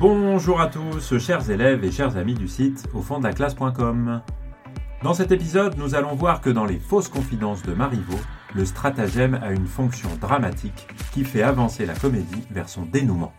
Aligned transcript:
Bonjour 0.00 0.62
à 0.62 0.68
tous, 0.68 1.18
chers 1.18 1.50
élèves 1.50 1.84
et 1.84 1.92
chers 1.92 2.16
amis 2.16 2.32
du 2.32 2.48
site 2.48 2.88
au 2.94 3.02
fond 3.02 3.20
de. 3.20 4.20
Dans 5.02 5.12
cet 5.12 5.30
épisode, 5.30 5.76
nous 5.76 5.94
allons 5.94 6.14
voir 6.14 6.40
que 6.40 6.48
dans 6.48 6.64
les 6.64 6.78
fausses 6.78 7.10
confidences 7.10 7.62
de 7.64 7.74
Marivaux, 7.74 8.18
le 8.54 8.64
stratagème 8.64 9.34
a 9.42 9.52
une 9.52 9.66
fonction 9.66 10.08
dramatique 10.18 10.88
qui 11.12 11.22
fait 11.22 11.42
avancer 11.42 11.84
la 11.84 11.92
comédie 11.92 12.44
vers 12.50 12.70
son 12.70 12.86
dénouement. 12.86 13.34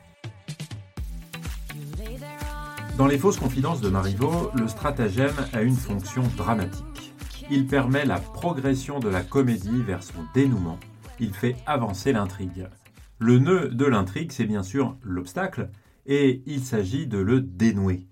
Dans 2.95 3.07
les 3.07 3.17
fausses 3.17 3.39
confidences 3.39 3.81
de 3.81 3.89
Marivaux, 3.89 4.51
le 4.53 4.67
stratagème 4.67 5.33
a 5.53 5.63
une 5.63 5.75
fonction 5.75 6.21
dramatique. 6.37 7.15
Il 7.49 7.65
permet 7.65 8.05
la 8.05 8.19
progression 8.19 8.99
de 8.99 9.09
la 9.09 9.23
comédie 9.23 9.81
vers 9.81 10.03
son 10.03 10.25
dénouement. 10.35 10.77
Il 11.19 11.33
fait 11.33 11.55
avancer 11.65 12.13
l'intrigue. 12.13 12.67
Le 13.17 13.39
nœud 13.39 13.69
de 13.69 13.85
l'intrigue, 13.85 14.31
c'est 14.31 14.45
bien 14.45 14.61
sûr 14.61 14.95
l'obstacle, 15.01 15.69
et 16.05 16.41
il 16.45 16.61
s'agit 16.61 17.07
de 17.07 17.17
le 17.17 17.41
dénouer 17.41 18.07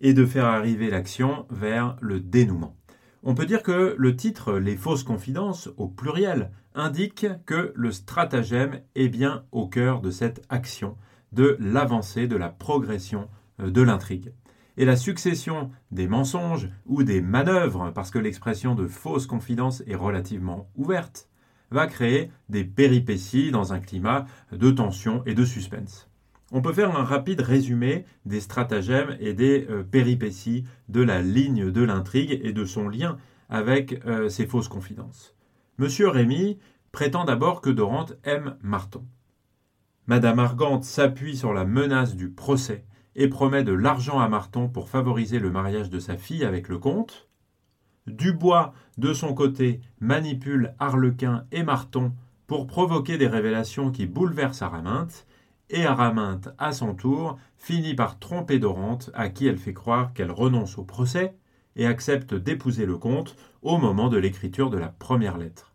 et 0.00 0.14
de 0.14 0.24
faire 0.24 0.46
arriver 0.46 0.90
l'action 0.90 1.46
vers 1.50 1.96
le 2.00 2.20
dénouement. 2.20 2.76
On 3.22 3.34
peut 3.34 3.46
dire 3.46 3.62
que 3.62 3.94
le 3.98 4.16
titre 4.16 4.54
Les 4.54 4.76
fausses 4.76 5.04
confidences, 5.04 5.68
au 5.76 5.88
pluriel, 5.88 6.50
indique 6.74 7.26
que 7.44 7.72
le 7.74 7.92
stratagème 7.92 8.80
est 8.94 9.08
bien 9.08 9.44
au 9.52 9.68
cœur 9.68 10.00
de 10.00 10.10
cette 10.10 10.42
action, 10.48 10.96
de 11.32 11.56
l'avancée, 11.60 12.26
de 12.26 12.36
la 12.36 12.48
progression 12.48 13.28
euh, 13.60 13.70
de 13.70 13.82
l'intrigue. 13.82 14.32
Et 14.76 14.86
la 14.86 14.96
succession 14.96 15.70
des 15.90 16.08
mensonges 16.08 16.70
ou 16.86 17.02
des 17.02 17.20
manœuvres, 17.20 17.90
parce 17.90 18.10
que 18.10 18.18
l'expression 18.18 18.74
de 18.74 18.86
fausses 18.86 19.26
confidences 19.26 19.82
est 19.86 19.94
relativement 19.94 20.70
ouverte, 20.74 21.28
va 21.70 21.86
créer 21.86 22.30
des 22.48 22.64
péripéties 22.64 23.50
dans 23.50 23.74
un 23.74 23.80
climat 23.80 24.24
de 24.50 24.70
tension 24.70 25.22
et 25.26 25.34
de 25.34 25.44
suspense. 25.44 26.09
On 26.52 26.62
peut 26.62 26.72
faire 26.72 26.96
un 26.96 27.04
rapide 27.04 27.40
résumé 27.40 28.04
des 28.26 28.40
stratagèmes 28.40 29.16
et 29.20 29.34
des 29.34 29.66
euh, 29.70 29.84
péripéties 29.84 30.64
de 30.88 31.00
la 31.00 31.22
ligne 31.22 31.70
de 31.70 31.82
l'intrigue 31.82 32.40
et 32.42 32.52
de 32.52 32.64
son 32.64 32.88
lien 32.88 33.18
avec 33.48 34.04
euh, 34.06 34.28
ces 34.28 34.46
fausses 34.46 34.68
confidences. 34.68 35.34
Monsieur 35.78 36.08
Rémy 36.08 36.58
prétend 36.92 37.24
d'abord 37.24 37.60
que 37.60 37.70
Dorante 37.70 38.14
aime 38.24 38.56
Marton. 38.62 39.04
Madame 40.06 40.40
Argante 40.40 40.84
s'appuie 40.84 41.36
sur 41.36 41.52
la 41.52 41.64
menace 41.64 42.16
du 42.16 42.30
procès 42.30 42.84
et 43.14 43.28
promet 43.28 43.62
de 43.62 43.72
l'argent 43.72 44.18
à 44.18 44.28
Marton 44.28 44.68
pour 44.68 44.88
favoriser 44.88 45.38
le 45.38 45.50
mariage 45.50 45.90
de 45.90 46.00
sa 46.00 46.16
fille 46.16 46.44
avec 46.44 46.68
le 46.68 46.78
comte. 46.78 47.28
Dubois, 48.08 48.74
de 48.98 49.12
son 49.12 49.34
côté, 49.34 49.80
manipule 50.00 50.74
Arlequin 50.80 51.44
et 51.52 51.62
Marton 51.62 52.12
pour 52.48 52.66
provoquer 52.66 53.18
des 53.18 53.28
révélations 53.28 53.92
qui 53.92 54.06
bouleversent 54.06 54.62
Araminthe, 54.62 55.26
et 55.70 55.86
Araminte, 55.86 56.50
à 56.58 56.72
son 56.72 56.94
tour, 56.94 57.38
finit 57.56 57.94
par 57.94 58.18
tromper 58.18 58.58
Dorante, 58.58 59.10
à 59.14 59.28
qui 59.28 59.46
elle 59.46 59.58
fait 59.58 59.72
croire 59.72 60.12
qu'elle 60.12 60.30
renonce 60.30 60.78
au 60.78 60.84
procès 60.84 61.34
et 61.76 61.86
accepte 61.86 62.34
d'épouser 62.34 62.86
le 62.86 62.98
comte 62.98 63.36
au 63.62 63.78
moment 63.78 64.08
de 64.08 64.18
l'écriture 64.18 64.70
de 64.70 64.78
la 64.78 64.88
première 64.88 65.38
lettre. 65.38 65.72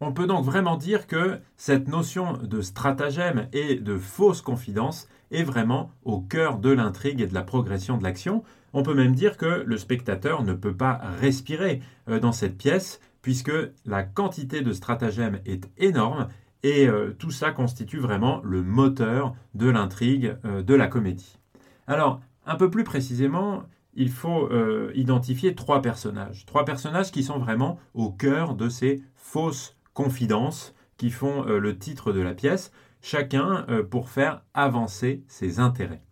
On 0.00 0.12
peut 0.12 0.26
donc 0.26 0.44
vraiment 0.44 0.76
dire 0.76 1.06
que 1.06 1.40
cette 1.56 1.88
notion 1.88 2.34
de 2.34 2.60
stratagème 2.60 3.48
et 3.52 3.76
de 3.76 3.98
fausse 3.98 4.42
confidence 4.42 5.08
est 5.32 5.42
vraiment 5.42 5.90
au 6.04 6.20
cœur 6.20 6.58
de 6.58 6.70
l'intrigue 6.70 7.20
et 7.20 7.26
de 7.26 7.34
la 7.34 7.42
progression 7.42 7.96
de 7.98 8.04
l'action. 8.04 8.44
On 8.72 8.82
peut 8.82 8.94
même 8.94 9.14
dire 9.14 9.36
que 9.36 9.64
le 9.66 9.76
spectateur 9.76 10.44
ne 10.44 10.52
peut 10.52 10.76
pas 10.76 11.00
respirer 11.20 11.82
euh, 12.08 12.20
dans 12.20 12.32
cette 12.32 12.56
pièce 12.56 13.00
puisque 13.22 13.52
la 13.84 14.04
quantité 14.04 14.60
de 14.60 14.72
stratagème 14.72 15.40
est 15.44 15.68
énorme 15.78 16.28
et 16.62 16.86
euh, 16.86 17.14
tout 17.18 17.30
ça 17.30 17.50
constitue 17.50 17.98
vraiment 17.98 18.40
le 18.44 18.62
moteur 18.62 19.34
de 19.54 19.68
l'intrigue 19.68 20.36
euh, 20.44 20.62
de 20.62 20.74
la 20.74 20.86
comédie. 20.86 21.38
Alors, 21.86 22.20
un 22.46 22.56
peu 22.56 22.70
plus 22.70 22.84
précisément, 22.84 23.64
il 23.94 24.10
faut 24.10 24.48
euh, 24.50 24.90
identifier 24.94 25.54
trois 25.54 25.82
personnages. 25.82 26.46
Trois 26.46 26.64
personnages 26.64 27.10
qui 27.12 27.22
sont 27.22 27.38
vraiment 27.38 27.78
au 27.94 28.10
cœur 28.10 28.54
de 28.54 28.68
ces 28.68 29.02
fausses 29.14 29.76
confidences 29.94 30.74
qui 30.96 31.10
font 31.10 31.44
le 31.44 31.78
titre 31.78 32.12
de 32.12 32.20
la 32.20 32.34
pièce, 32.34 32.72
chacun 33.02 33.64
pour 33.88 34.10
faire 34.10 34.42
avancer 34.52 35.22
ses 35.28 35.60
intérêts. 35.60 36.02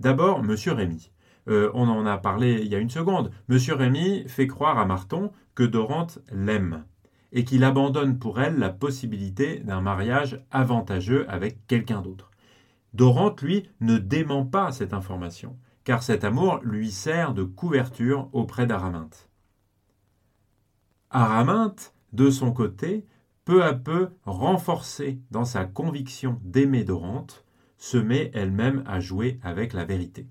D'abord, 0.00 0.42
Monsieur 0.42 0.72
Rémy. 0.72 1.12
on 1.46 1.88
en 1.88 2.06
a 2.06 2.18
parlé 2.18 2.58
il 2.60 2.66
y 2.66 2.74
a 2.74 2.80
une 2.80 2.90
seconde. 2.90 3.30
Monsieur 3.46 3.74
Rémy 3.74 4.24
fait 4.26 4.48
croire 4.48 4.78
à 4.78 4.84
Marton 4.84 5.30
que 5.54 5.62
Dorante 5.62 6.18
l'aime 6.32 6.84
et 7.36 7.44
qu'il 7.44 7.64
abandonne 7.64 8.18
pour 8.18 8.40
elle 8.40 8.58
la 8.58 8.70
possibilité 8.70 9.58
d'un 9.58 9.82
mariage 9.82 10.42
avantageux 10.50 11.26
avec 11.28 11.66
quelqu'un 11.66 12.00
d'autre. 12.00 12.30
Dorante, 12.94 13.42
lui, 13.42 13.68
ne 13.80 13.98
dément 13.98 14.46
pas 14.46 14.72
cette 14.72 14.94
information, 14.94 15.58
car 15.84 16.02
cet 16.02 16.24
amour 16.24 16.60
lui 16.62 16.90
sert 16.90 17.34
de 17.34 17.42
couverture 17.42 18.30
auprès 18.32 18.66
d'Araminte. 18.66 19.28
Araminte, 21.10 21.92
de 22.14 22.30
son 22.30 22.52
côté, 22.52 23.06
peu 23.44 23.62
à 23.62 23.74
peu 23.74 24.08
renforcée 24.24 25.20
dans 25.30 25.44
sa 25.44 25.66
conviction 25.66 26.40
d'aimer 26.42 26.84
Dorante, 26.84 27.44
se 27.76 27.98
met 27.98 28.30
elle-même 28.32 28.82
à 28.86 28.98
jouer 28.98 29.38
avec 29.42 29.74
la 29.74 29.84
vérité. 29.84 30.26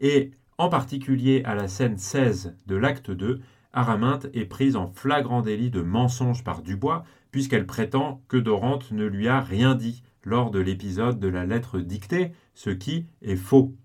Et 0.00 0.32
en 0.58 0.68
particulier 0.68 1.42
à 1.44 1.54
la 1.54 1.68
scène 1.68 1.98
16 1.98 2.56
de 2.66 2.74
l'acte 2.74 3.12
2, 3.12 3.40
Araminte 3.78 4.26
est 4.34 4.44
prise 4.44 4.74
en 4.74 4.88
flagrant 4.88 5.40
délit 5.40 5.70
de 5.70 5.82
mensonge 5.82 6.42
par 6.42 6.62
Dubois, 6.62 7.04
puisqu'elle 7.30 7.64
prétend 7.64 8.24
que 8.26 8.36
Dorante 8.36 8.90
ne 8.90 9.04
lui 9.04 9.28
a 9.28 9.40
rien 9.40 9.76
dit 9.76 10.02
lors 10.24 10.50
de 10.50 10.58
l'épisode 10.58 11.20
de 11.20 11.28
la 11.28 11.46
lettre 11.46 11.78
dictée, 11.78 12.32
ce 12.54 12.70
qui 12.70 13.06
est 13.22 13.36
faux. 13.36 13.76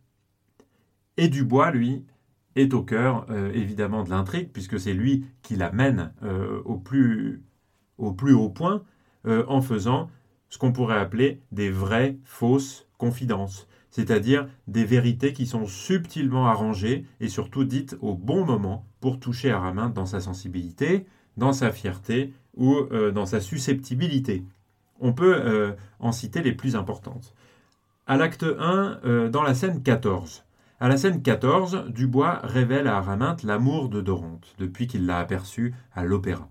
Et 1.18 1.28
Dubois, 1.28 1.70
lui, 1.70 2.06
est 2.56 2.74
au 2.74 2.82
cœur 2.82 3.28
euh, 3.30 3.52
évidemment 3.54 4.04
de 4.04 4.10
l'intrigue, 4.10 4.50
puisque 4.52 4.80
c'est 4.80 4.96
lui 4.96 5.28
qui 5.44 5.56
la 5.56 5.72
mène 5.72 6.12
euh, 6.24 6.60
au, 6.66 6.78
plus, 6.78 7.44
au 8.00 8.14
plus 8.14 8.34
haut 8.34 8.50
point, 8.50 8.84
euh, 9.28 9.46
en 9.48 9.62
faisant 9.62 10.10
ce 10.50 10.58
qu'on 10.58 10.72
pourrait 10.72 10.98
appeler 10.98 11.44
des 11.52 11.70
vraies 11.70 12.18
fausses 12.24 12.88
confidences, 12.98 13.68
c'est-à-dire 13.94 14.48
des 14.68 14.86
vérités 14.86 15.34
qui 15.34 15.46
sont 15.46 15.68
subtilement 15.68 16.48
arrangées 16.48 17.06
et 17.20 17.30
surtout 17.30 17.64
dites 17.64 17.96
au 18.02 18.16
bon 18.16 18.44
moment 18.44 18.88
pour 19.00 19.20
toucher 19.20 19.52
Araminte 19.52 19.94
dans 19.94 20.08
sa 20.08 20.20
sensibilité, 20.20 21.06
dans 21.38 21.54
sa 21.54 21.72
fierté 21.72 22.34
ou 22.58 22.74
euh, 22.74 23.12
dans 23.12 23.28
sa 23.28 23.40
susceptibilité. 23.40 24.44
On 25.00 25.14
peut 25.14 25.36
euh, 25.36 25.74
en 26.00 26.12
citer 26.12 26.42
les 26.42 26.54
plus 26.54 26.76
importantes. 26.76 27.36
À 28.08 28.18
l'acte 28.18 28.44
1, 28.44 29.02
euh, 29.06 29.30
dans 29.30 29.44
la 29.44 29.54
scène 29.54 29.84
14. 29.84 30.44
À 30.80 30.88
la 30.88 30.98
scène 30.98 31.22
14, 31.22 31.86
Dubois 31.90 32.40
révèle 32.44 32.88
à 32.88 32.98
Araminte 32.98 33.44
l'amour 33.44 33.90
de 33.90 34.02
Doronte 34.02 34.56
depuis 34.58 34.88
qu'il 34.88 35.06
l'a 35.06 35.20
aperçu 35.20 35.76
à 35.94 36.04
l'opéra. 36.04 36.50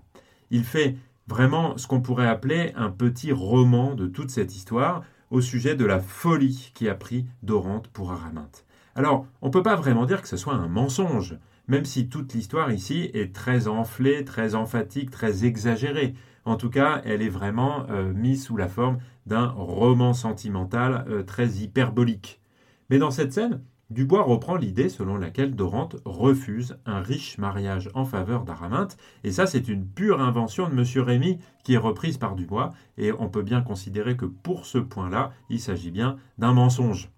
Il 0.53 0.63
fait 0.63 0.97
vraiment 1.27 1.77
ce 1.77 1.89
qu'on 1.89 2.03
pourrait 2.03 2.29
appeler 2.29 2.73
un 2.77 2.91
petit 2.91 3.33
roman 3.33 3.97
de 3.97 4.07
toute 4.07 4.31
cette 4.31 4.55
histoire, 4.55 5.03
au 5.33 5.41
sujet 5.41 5.75
de 5.75 5.87
la 5.87 5.99
folie 5.99 6.71
qui 6.75 6.89
a 6.89 6.95
pris 6.95 7.27
Dorante 7.43 7.89
pour 7.89 8.13
Araminte. 8.13 8.67
Alors, 8.95 9.27
on 9.41 9.47
ne 9.47 9.53
peut 9.53 9.63
pas 9.63 9.77
vraiment 9.77 10.05
dire 10.05 10.21
que 10.21 10.29
ce 10.29 10.37
soit 10.37 10.55
un 10.55 10.69
mensonge, 10.69 11.39
même 11.69 11.87
si 11.87 12.09
toute 12.09 12.35
l'histoire 12.35 12.71
ici 12.71 13.11
est 13.15 13.35
très 13.35 13.67
enflée, 13.67 14.25
très 14.25 14.55
emphatique, 14.55 15.11
très 15.11 15.47
exagérée. 15.47 16.15
En 16.45 16.57
tout 16.57 16.69
cas, 16.69 17.01
elle 17.07 17.23
est 17.23 17.31
vraiment 17.31 17.87
euh, 17.89 18.13
mise 18.13 18.45
sous 18.45 18.59
la 18.59 18.69
forme 18.69 18.99
d'un 19.25 19.47
roman 19.49 20.13
sentimental 20.13 21.07
euh, 21.09 21.23
très 21.23 21.49
hyperbolique. 21.49 22.41
Mais 22.91 22.99
dans 22.99 23.11
cette 23.11 23.33
scène, 23.33 23.63
Dubois 23.91 24.23
reprend 24.23 24.57
l'idée 24.57 24.89
selon 24.89 25.17
laquelle 25.17 25.55
Dorante 25.55 25.97
refuse 26.05 26.79
un 26.87 27.01
riche 27.01 27.37
mariage 27.37 27.91
en 27.95 28.05
faveur 28.05 28.45
d'Araminte, 28.45 28.97
et 29.23 29.33
ça 29.33 29.47
c'est 29.47 29.69
une 29.69 29.87
pure 29.87 30.21
invention 30.21 30.69
de 30.69 30.73
M. 30.73 31.05
Rémy 31.05 31.39
qui 31.63 31.75
est 31.75 31.79
reprise 31.79 32.17
par 32.17 32.35
Dubois, 32.35 32.73
et 32.97 33.13
on 33.13 33.29
peut 33.29 33.43
bien 33.43 33.61
considérer 33.61 34.17
que 34.17 34.25
pour 34.25 34.65
ce 34.65 34.79
point-là, 34.79 35.33
il 35.51 35.61
s'agit 35.61 35.91
bien 35.91 36.17
d'un 36.39 36.53
mensonge. 36.53 37.11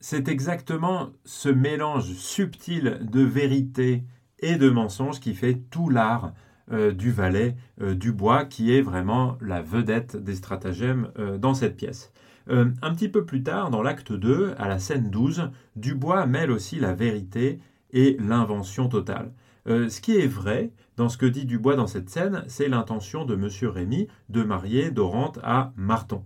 C'est 0.00 0.28
exactement 0.28 1.10
ce 1.24 1.48
mélange 1.48 2.12
subtil 2.12 2.98
de 3.02 3.20
vérité 3.20 4.04
et 4.40 4.56
de 4.56 4.68
mensonge 4.68 5.20
qui 5.20 5.34
fait 5.34 5.54
tout 5.70 5.88
l'art 5.88 6.32
euh, 6.72 6.92
du 6.92 7.12
valet 7.12 7.56
euh, 7.80 7.94
Dubois, 7.94 8.44
qui 8.44 8.74
est 8.74 8.82
vraiment 8.82 9.38
la 9.40 9.62
vedette 9.62 10.16
des 10.16 10.34
stratagèmes 10.34 11.10
euh, 11.18 11.38
dans 11.38 11.54
cette 11.54 11.76
pièce. 11.76 12.12
Euh, 12.48 12.70
un 12.82 12.94
petit 12.94 13.08
peu 13.08 13.24
plus 13.24 13.42
tard, 13.42 13.70
dans 13.70 13.82
l'acte 13.82 14.12
2, 14.12 14.54
à 14.58 14.68
la 14.68 14.78
scène 14.78 15.10
12, 15.10 15.50
Dubois 15.74 16.26
mêle 16.26 16.50
aussi 16.50 16.78
la 16.78 16.94
vérité 16.94 17.58
et 17.92 18.16
l'invention 18.20 18.88
totale. 18.88 19.32
Euh, 19.66 19.88
ce 19.88 20.00
qui 20.00 20.16
est 20.16 20.28
vrai 20.28 20.70
dans 20.96 21.08
ce 21.08 21.18
que 21.18 21.26
dit 21.26 21.44
Dubois 21.44 21.74
dans 21.74 21.88
cette 21.88 22.08
scène, 22.08 22.44
c'est 22.46 22.68
l'intention 22.68 23.24
de 23.24 23.34
M. 23.34 23.48
Rémy 23.68 24.06
de 24.28 24.42
marier 24.44 24.90
Dorante 24.90 25.38
à 25.42 25.72
Marton. 25.76 26.22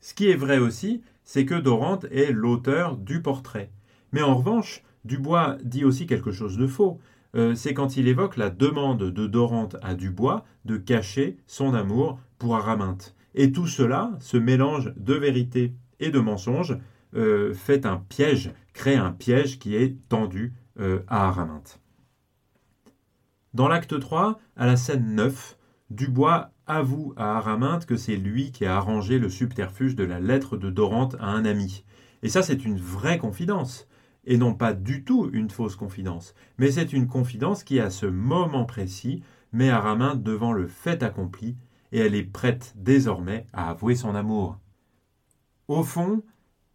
Ce 0.00 0.14
qui 0.14 0.28
est 0.28 0.36
vrai 0.36 0.58
aussi, 0.58 1.02
c'est 1.24 1.46
que 1.46 1.54
Dorante 1.54 2.04
est 2.10 2.32
l'auteur 2.32 2.96
du 2.96 3.22
portrait. 3.22 3.70
Mais 4.12 4.22
en 4.22 4.34
revanche, 4.34 4.82
Dubois 5.04 5.56
dit 5.64 5.84
aussi 5.84 6.06
quelque 6.06 6.32
chose 6.32 6.58
de 6.58 6.66
faux. 6.66 7.00
Euh, 7.34 7.54
c'est 7.54 7.72
quand 7.72 7.96
il 7.96 8.08
évoque 8.08 8.36
la 8.36 8.50
demande 8.50 9.10
de 9.10 9.26
Dorante 9.26 9.76
à 9.80 9.94
Dubois 9.94 10.44
de 10.66 10.76
cacher 10.76 11.38
son 11.46 11.72
amour 11.72 12.18
pour 12.38 12.56
Araminte. 12.56 13.14
Et 13.34 13.52
tout 13.52 13.66
cela, 13.66 14.12
ce 14.20 14.36
mélange 14.36 14.92
de 14.96 15.14
vérité 15.14 15.74
et 16.00 16.10
de 16.10 16.18
mensonge, 16.18 16.76
euh, 17.14 17.54
fait 17.54 17.86
un 17.86 17.96
piège, 17.96 18.52
crée 18.72 18.96
un 18.96 19.12
piège 19.12 19.58
qui 19.58 19.76
est 19.76 19.96
tendu 20.08 20.54
euh, 20.80 21.00
à 21.08 21.28
Araminte. 21.28 21.80
Dans 23.54 23.68
l'acte 23.68 23.98
3, 23.98 24.40
à 24.56 24.66
la 24.66 24.76
scène 24.76 25.14
9, 25.14 25.58
Dubois 25.90 26.52
avoue 26.66 27.12
à 27.16 27.36
Araminte 27.36 27.84
que 27.84 27.96
c'est 27.96 28.16
lui 28.16 28.50
qui 28.50 28.64
a 28.64 28.76
arrangé 28.76 29.18
le 29.18 29.28
subterfuge 29.28 29.94
de 29.94 30.04
la 30.04 30.20
lettre 30.20 30.56
de 30.56 30.70
Dorante 30.70 31.16
à 31.20 31.26
un 31.26 31.44
ami. 31.44 31.84
Et 32.22 32.30
ça, 32.30 32.42
c'est 32.42 32.64
une 32.64 32.78
vraie 32.78 33.18
confidence, 33.18 33.86
et 34.24 34.38
non 34.38 34.54
pas 34.54 34.72
du 34.72 35.04
tout 35.04 35.28
une 35.32 35.50
fausse 35.50 35.76
confidence, 35.76 36.34
mais 36.56 36.70
c'est 36.70 36.94
une 36.94 37.08
confidence 37.08 37.62
qui, 37.62 37.78
à 37.78 37.90
ce 37.90 38.06
moment 38.06 38.64
précis, 38.64 39.22
met 39.52 39.68
Araminte 39.68 40.22
devant 40.22 40.52
le 40.52 40.66
fait 40.66 41.02
accompli, 41.02 41.56
et 41.92 42.00
elle 42.00 42.14
est 42.14 42.24
prête 42.24 42.74
désormais 42.76 43.46
à 43.52 43.70
avouer 43.70 43.94
son 43.94 44.14
amour. 44.14 44.58
Au 45.68 45.82
fond, 45.84 46.22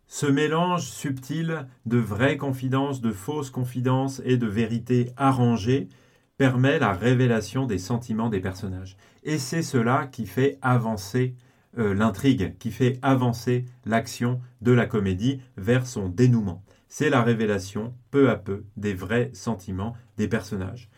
ce 0.07 0.25
mélange 0.25 0.85
subtil 0.85 1.67
de 1.85 1.97
vraies 1.97 2.37
confidences, 2.37 3.01
de 3.01 3.11
fausses 3.11 3.49
confidences 3.49 4.21
et 4.23 4.37
de 4.37 4.47
vérités 4.47 5.11
arrangées 5.17 5.89
permet 6.37 6.79
la 6.79 6.93
révélation 6.93 7.65
des 7.65 7.79
sentiments 7.79 8.29
des 8.29 8.39
personnages. 8.39 8.95
Et 9.23 9.37
c'est 9.39 9.63
cela 9.63 10.07
qui 10.07 10.25
fait 10.25 10.57
avancer 10.61 11.35
euh, 11.77 11.93
l'intrigue, 11.93 12.57
qui 12.57 12.71
fait 12.71 12.99
avancer 13.01 13.65
l'action 13.85 14.39
de 14.61 14.71
la 14.71 14.85
comédie 14.85 15.41
vers 15.57 15.85
son 15.85 16.09
dénouement. 16.09 16.63
C'est 16.87 17.09
la 17.09 17.21
révélation, 17.21 17.93
peu 18.11 18.29
à 18.29 18.35
peu, 18.35 18.63
des 18.77 18.93
vrais 18.93 19.29
sentiments 19.33 19.95
des 20.17 20.27
personnages. 20.27 20.89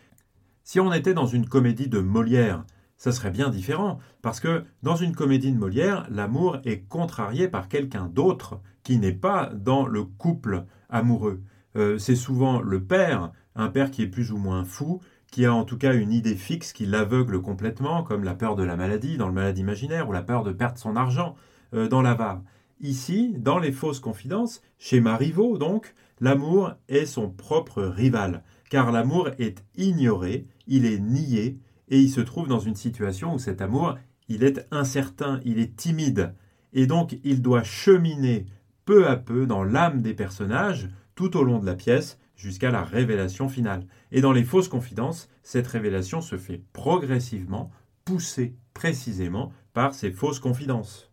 Si 0.62 0.78
on 0.78 0.92
était 0.92 1.14
dans 1.14 1.26
une 1.26 1.48
comédie 1.48 1.88
de 1.88 1.98
Molière, 1.98 2.64
ça 3.00 3.12
serait 3.12 3.30
bien 3.30 3.48
différent, 3.48 3.98
parce 4.20 4.40
que 4.40 4.62
dans 4.82 4.94
une 4.94 5.14
comédie 5.14 5.50
de 5.50 5.56
Molière, 5.56 6.06
l'amour 6.10 6.58
est 6.66 6.82
contrarié 6.86 7.48
par 7.48 7.68
quelqu'un 7.68 8.04
d'autre 8.04 8.60
qui 8.82 8.98
n'est 8.98 9.14
pas 9.14 9.50
dans 9.54 9.86
le 9.86 10.04
couple 10.04 10.66
amoureux. 10.90 11.40
Euh, 11.76 11.96
c'est 11.96 12.14
souvent 12.14 12.60
le 12.60 12.84
père, 12.84 13.32
un 13.56 13.68
père 13.70 13.90
qui 13.90 14.02
est 14.02 14.06
plus 14.06 14.32
ou 14.32 14.36
moins 14.36 14.64
fou, 14.64 15.00
qui 15.32 15.46
a 15.46 15.54
en 15.54 15.64
tout 15.64 15.78
cas 15.78 15.94
une 15.94 16.12
idée 16.12 16.34
fixe 16.34 16.74
qui 16.74 16.84
l'aveugle 16.84 17.40
complètement, 17.40 18.02
comme 18.02 18.22
la 18.22 18.34
peur 18.34 18.54
de 18.54 18.64
la 18.64 18.76
maladie 18.76 19.16
dans 19.16 19.28
le 19.28 19.32
malade 19.32 19.56
imaginaire, 19.56 20.06
ou 20.06 20.12
la 20.12 20.22
peur 20.22 20.44
de 20.44 20.52
perdre 20.52 20.76
son 20.76 20.94
argent 20.94 21.36
euh, 21.72 21.88
dans 21.88 22.02
l'avare. 22.02 22.42
Ici, 22.82 23.34
dans 23.34 23.58
les 23.58 23.72
fausses 23.72 24.00
confidences, 24.00 24.60
chez 24.78 25.00
Marivaux 25.00 25.56
donc, 25.56 25.94
l'amour 26.20 26.74
est 26.90 27.06
son 27.06 27.30
propre 27.30 27.82
rival, 27.82 28.42
car 28.68 28.92
l'amour 28.92 29.30
est 29.38 29.64
ignoré, 29.78 30.46
il 30.66 30.84
est 30.84 30.98
nié, 30.98 31.58
et 31.90 32.00
il 32.00 32.08
se 32.08 32.20
trouve 32.20 32.48
dans 32.48 32.60
une 32.60 32.76
situation 32.76 33.34
où 33.34 33.38
cet 33.38 33.60
amour, 33.60 33.98
il 34.28 34.44
est 34.44 34.66
incertain, 34.70 35.40
il 35.44 35.58
est 35.58 35.76
timide, 35.76 36.34
et 36.72 36.86
donc 36.86 37.18
il 37.24 37.42
doit 37.42 37.64
cheminer 37.64 38.46
peu 38.84 39.08
à 39.08 39.16
peu 39.16 39.46
dans 39.46 39.64
l'âme 39.64 40.00
des 40.00 40.14
personnages 40.14 40.88
tout 41.14 41.36
au 41.36 41.42
long 41.42 41.58
de 41.58 41.66
la 41.66 41.74
pièce 41.74 42.18
jusqu'à 42.36 42.70
la 42.70 42.82
révélation 42.82 43.48
finale. 43.48 43.86
Et 44.12 44.20
dans 44.20 44.32
les 44.32 44.44
fausses 44.44 44.68
confidences, 44.68 45.28
cette 45.42 45.66
révélation 45.66 46.20
se 46.20 46.38
fait 46.38 46.62
progressivement, 46.72 47.70
poussée 48.04 48.54
précisément 48.72 49.52
par 49.74 49.94
ces 49.94 50.10
fausses 50.10 50.40
confidences. 50.40 51.10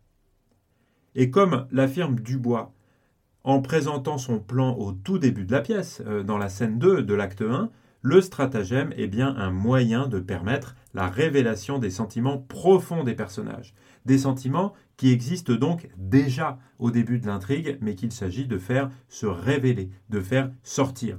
Et 1.14 1.30
comme 1.30 1.66
l'affirme 1.70 2.20
Dubois 2.20 2.72
en 3.44 3.60
présentant 3.60 4.18
son 4.18 4.40
plan 4.40 4.76
au 4.76 4.92
tout 4.92 5.18
début 5.18 5.44
de 5.44 5.52
la 5.52 5.60
pièce, 5.60 6.02
euh, 6.06 6.22
dans 6.22 6.38
la 6.38 6.48
scène 6.48 6.78
2 6.78 7.02
de 7.02 7.14
l'acte 7.14 7.42
1, 7.42 7.70
le 8.02 8.20
stratagème 8.20 8.92
est 8.96 9.08
bien 9.08 9.34
un 9.36 9.50
moyen 9.50 10.06
de 10.06 10.20
permettre 10.20 10.76
la 10.94 11.08
révélation 11.08 11.78
des 11.78 11.90
sentiments 11.90 12.38
profonds 12.38 13.02
des 13.02 13.14
personnages, 13.14 13.74
des 14.06 14.18
sentiments 14.18 14.72
qui 14.96 15.10
existent 15.10 15.54
donc 15.54 15.88
déjà 15.96 16.58
au 16.78 16.90
début 16.90 17.18
de 17.18 17.26
l'intrigue, 17.26 17.78
mais 17.80 17.94
qu'il 17.94 18.12
s'agit 18.12 18.46
de 18.46 18.58
faire 18.58 18.90
se 19.08 19.26
révéler, 19.26 19.90
de 20.10 20.20
faire 20.20 20.50
sortir. 20.62 21.18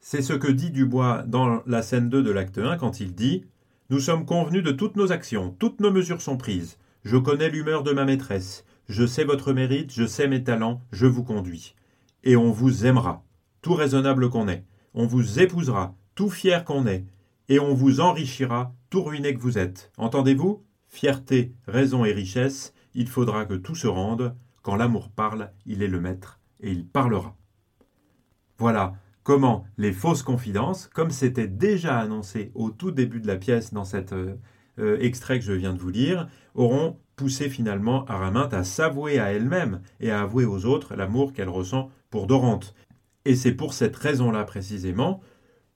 C'est 0.00 0.22
ce 0.22 0.32
que 0.32 0.50
dit 0.50 0.70
Dubois 0.70 1.24
dans 1.26 1.62
la 1.66 1.82
scène 1.82 2.08
2 2.08 2.22
de 2.22 2.30
l'acte 2.30 2.58
1 2.58 2.76
quand 2.76 3.00
il 3.00 3.14
dit 3.14 3.44
Nous 3.90 4.00
sommes 4.00 4.24
convenus 4.24 4.62
de 4.62 4.72
toutes 4.72 4.96
nos 4.96 5.12
actions, 5.12 5.54
toutes 5.58 5.80
nos 5.80 5.90
mesures 5.90 6.22
sont 6.22 6.36
prises. 6.36 6.78
Je 7.02 7.16
connais 7.16 7.50
l'humeur 7.50 7.82
de 7.82 7.92
ma 7.92 8.04
maîtresse, 8.04 8.64
je 8.88 9.04
sais 9.04 9.24
votre 9.24 9.52
mérite, 9.52 9.92
je 9.92 10.06
sais 10.06 10.28
mes 10.28 10.44
talents, 10.44 10.80
je 10.92 11.06
vous 11.06 11.24
conduis. 11.24 11.74
Et 12.22 12.36
on 12.36 12.50
vous 12.50 12.86
aimera, 12.86 13.24
tout 13.62 13.74
raisonnable 13.74 14.30
qu'on 14.30 14.48
est. 14.48 14.64
On 14.94 15.06
vous 15.06 15.38
épousera, 15.40 15.94
tout 16.20 16.28
fier 16.28 16.66
qu'on 16.66 16.86
est. 16.86 17.06
Et 17.48 17.58
on 17.60 17.72
vous 17.72 18.00
enrichira, 18.00 18.74
tout 18.90 19.02
ruiné 19.02 19.32
que 19.32 19.40
vous 19.40 19.56
êtes. 19.56 19.90
Entendez-vous? 19.96 20.62
Fierté, 20.86 21.54
raison 21.66 22.04
et 22.04 22.12
richesse, 22.12 22.74
il 22.92 23.08
faudra 23.08 23.46
que 23.46 23.54
tout 23.54 23.74
se 23.74 23.86
rende. 23.86 24.36
Quand 24.60 24.76
l'amour 24.76 25.08
parle, 25.08 25.50
il 25.64 25.82
est 25.82 25.88
le 25.88 25.98
maître, 25.98 26.38
et 26.60 26.72
il 26.72 26.86
parlera. 26.86 27.38
Voilà 28.58 28.96
comment 29.22 29.64
les 29.78 29.94
fausses 29.94 30.22
confidences, 30.22 30.88
comme 30.88 31.08
c'était 31.08 31.48
déjà 31.48 31.98
annoncé 31.98 32.52
au 32.54 32.70
tout 32.70 32.90
début 32.90 33.20
de 33.20 33.26
la 33.26 33.36
pièce 33.36 33.72
dans 33.72 33.86
cet 33.86 34.12
euh, 34.12 34.34
euh, 34.78 34.98
extrait 35.00 35.38
que 35.38 35.44
je 35.46 35.54
viens 35.54 35.72
de 35.72 35.80
vous 35.80 35.88
lire, 35.88 36.28
auront 36.54 36.98
poussé 37.16 37.48
finalement 37.48 38.04
Araminte 38.04 38.52
à 38.52 38.62
s'avouer 38.62 39.18
à 39.18 39.32
elle-même 39.32 39.80
et 40.00 40.10
à 40.10 40.20
avouer 40.20 40.44
aux 40.44 40.66
autres 40.66 40.96
l'amour 40.96 41.32
qu'elle 41.32 41.48
ressent 41.48 41.88
pour 42.10 42.26
Dorante. 42.26 42.74
Et 43.24 43.34
c'est 43.34 43.54
pour 43.54 43.72
cette 43.72 43.96
raison-là 43.96 44.44
précisément 44.44 45.22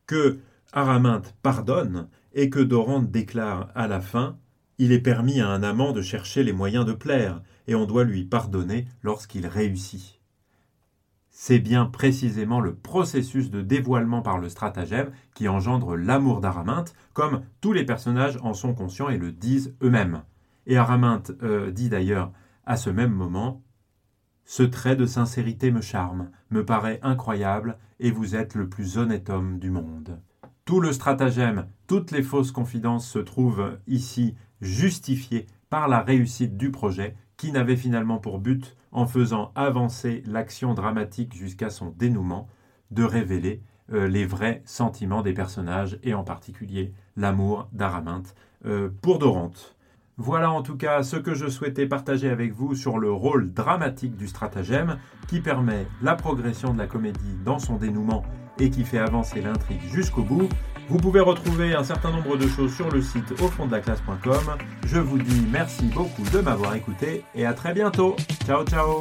que 0.06 0.38
Araminte 0.72 1.34
pardonne 1.42 2.08
et 2.32 2.50
que 2.50 2.60
Dorante 2.60 3.10
déclare 3.10 3.70
à 3.74 3.86
la 3.86 4.00
fin 4.00 4.36
Il 4.78 4.92
est 4.92 5.00
permis 5.00 5.40
à 5.40 5.48
un 5.48 5.62
amant 5.62 5.92
de 5.92 6.02
chercher 6.02 6.42
les 6.42 6.52
moyens 6.52 6.84
de 6.84 6.92
plaire, 6.92 7.42
et 7.68 7.74
on 7.74 7.86
doit 7.86 8.04
lui 8.04 8.24
pardonner 8.24 8.86
lorsqu'il 9.02 9.46
réussit. 9.46 10.20
C'est 11.36 11.58
bien 11.58 11.86
précisément 11.86 12.60
le 12.60 12.76
processus 12.76 13.50
de 13.50 13.60
dévoilement 13.60 14.22
par 14.22 14.38
le 14.38 14.48
stratagème 14.48 15.10
qui 15.34 15.48
engendre 15.48 15.96
l'amour 15.96 16.40
d'Araminte, 16.40 16.94
comme 17.12 17.42
tous 17.60 17.72
les 17.72 17.84
personnages 17.84 18.38
en 18.42 18.54
sont 18.54 18.72
conscients 18.72 19.08
et 19.08 19.18
le 19.18 19.32
disent 19.32 19.74
eux-mêmes. 19.82 20.22
Et 20.66 20.76
Araminte 20.76 21.32
euh, 21.42 21.72
dit 21.72 21.88
d'ailleurs 21.88 22.30
à 22.66 22.76
ce 22.76 22.88
même 22.88 23.12
moment 23.12 23.63
Ce 24.44 24.62
trait 24.62 24.96
de 24.96 25.06
sincérité 25.06 25.70
me 25.70 25.80
charme, 25.80 26.30
me 26.50 26.64
paraît 26.64 27.00
incroyable, 27.02 27.78
et 28.00 28.10
vous 28.10 28.36
êtes 28.36 28.54
le 28.54 28.68
plus 28.68 28.98
honnête 28.98 29.30
homme 29.30 29.58
du 29.58 29.70
monde. 29.70 30.18
Tout 30.64 30.80
le 30.80 30.92
stratagème, 30.92 31.66
toutes 31.86 32.10
les 32.10 32.22
fausses 32.22 32.52
confidences 32.52 33.08
se 33.08 33.18
trouvent 33.18 33.78
ici 33.86 34.34
justifiées 34.60 35.46
par 35.70 35.88
la 35.88 36.00
réussite 36.00 36.56
du 36.56 36.70
projet 36.70 37.16
qui 37.36 37.52
n'avait 37.52 37.76
finalement 37.76 38.18
pour 38.18 38.38
but, 38.38 38.76
en 38.92 39.06
faisant 39.06 39.50
avancer 39.54 40.22
l'action 40.26 40.74
dramatique 40.74 41.34
jusqu'à 41.34 41.70
son 41.70 41.90
dénouement, 41.90 42.48
de 42.90 43.02
révéler 43.02 43.62
euh, 43.92 44.06
les 44.06 44.24
vrais 44.24 44.62
sentiments 44.64 45.22
des 45.22 45.32
personnages 45.32 45.98
et 46.02 46.14
en 46.14 46.22
particulier 46.22 46.94
l'amour 47.16 47.68
d'Araminte 47.72 48.34
euh, 48.66 48.88
pour 49.02 49.18
Dorante. 49.18 49.76
Voilà 50.16 50.50
en 50.50 50.62
tout 50.62 50.76
cas 50.76 51.02
ce 51.02 51.16
que 51.16 51.34
je 51.34 51.48
souhaitais 51.48 51.86
partager 51.86 52.30
avec 52.30 52.52
vous 52.52 52.74
sur 52.74 52.98
le 52.98 53.10
rôle 53.10 53.52
dramatique 53.52 54.16
du 54.16 54.28
stratagème 54.28 54.98
qui 55.26 55.40
permet 55.40 55.86
la 56.02 56.14
progression 56.14 56.72
de 56.72 56.78
la 56.78 56.86
comédie 56.86 57.36
dans 57.44 57.58
son 57.58 57.76
dénouement 57.76 58.24
et 58.58 58.70
qui 58.70 58.84
fait 58.84 58.98
avancer 58.98 59.40
l'intrigue 59.40 59.82
jusqu'au 59.92 60.22
bout. 60.22 60.48
Vous 60.88 60.98
pouvez 60.98 61.20
retrouver 61.20 61.74
un 61.74 61.82
certain 61.82 62.10
nombre 62.10 62.36
de 62.36 62.46
choses 62.46 62.74
sur 62.74 62.90
le 62.90 63.00
site 63.00 63.32
au 63.42 63.48
fond 63.48 63.66
de 63.66 63.72
la 63.72 63.80
classe.com. 63.80 64.56
Je 64.86 64.98
vous 64.98 65.18
dis 65.18 65.46
merci 65.50 65.86
beaucoup 65.86 66.22
de 66.32 66.40
m'avoir 66.40 66.74
écouté 66.74 67.24
et 67.34 67.46
à 67.46 67.54
très 67.54 67.72
bientôt. 67.72 68.14
Ciao 68.46 68.64
ciao 68.64 69.00